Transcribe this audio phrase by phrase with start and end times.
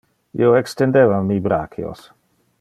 [0.39, 2.05] Io extendeva mi brachios.